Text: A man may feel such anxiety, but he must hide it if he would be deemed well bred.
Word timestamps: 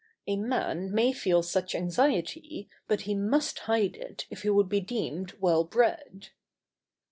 A 0.25 0.35
man 0.35 0.91
may 0.91 1.13
feel 1.13 1.43
such 1.43 1.75
anxiety, 1.75 2.67
but 2.87 3.01
he 3.01 3.13
must 3.13 3.59
hide 3.69 3.95
it 3.95 4.25
if 4.31 4.41
he 4.41 4.49
would 4.49 4.67
be 4.67 4.79
deemed 4.81 5.33
well 5.39 5.63
bred. 5.63 6.29